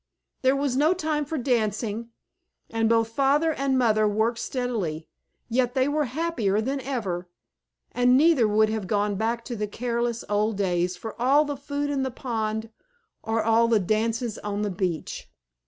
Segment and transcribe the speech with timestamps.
[0.41, 2.09] There was no time for dancing,
[2.71, 5.07] and both father and mother worked steadily,
[5.47, 7.29] yet they were happier than ever,
[7.91, 11.91] and neither would have gone back to the careless old days for all the food
[11.91, 12.71] in the pond
[13.21, 15.29] or all the dances on the beach.